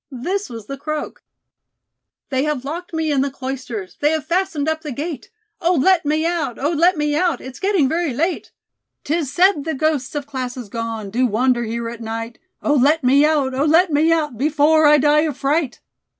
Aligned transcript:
This 0.09 0.49
was 0.49 0.65
the 0.65 0.79
croak: 0.79 1.21
"They 2.31 2.43
have 2.45 2.65
locked 2.65 2.91
me 2.91 3.11
in 3.11 3.21
the 3.21 3.29
Cloisters, 3.29 3.97
They 3.99 4.09
have 4.09 4.25
fastened 4.25 4.67
up 4.67 4.81
the 4.81 4.91
gate! 4.91 5.29
Oh, 5.61 5.73
let 5.75 6.05
me 6.07 6.25
out; 6.25 6.57
Oh, 6.57 6.71
let 6.71 6.97
me 6.97 7.15
out. 7.15 7.39
It's 7.39 7.59
getting 7.59 7.87
very 7.87 8.11
late. 8.11 8.51
'Tis 9.03 9.31
said 9.31 9.63
the 9.63 9.75
ghosts 9.75 10.15
of 10.15 10.25
classes 10.25 10.69
gone 10.69 11.11
Do 11.11 11.27
wander 11.27 11.65
here 11.65 11.87
at 11.87 12.01
night. 12.01 12.39
Oh, 12.63 12.73
let 12.73 13.03
me 13.03 13.23
out; 13.25 13.53
Oh, 13.53 13.65
let 13.65 13.93
me 13.93 14.11
out, 14.11 14.39
Before 14.39 14.87
I 14.87 14.97
die 14.97 15.19
of 15.19 15.37
fright! 15.37 15.81